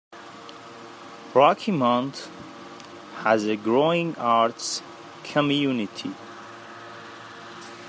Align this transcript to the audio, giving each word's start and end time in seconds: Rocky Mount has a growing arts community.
Rocky 1.35 1.71
Mount 1.71 2.27
has 3.17 3.45
a 3.45 3.55
growing 3.55 4.15
arts 4.15 4.81
community. 5.23 6.15